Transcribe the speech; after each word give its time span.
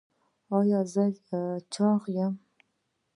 ایا 0.57 0.79
زه 0.93 1.03
چاغ 1.73 2.03
یم؟ 2.15 2.33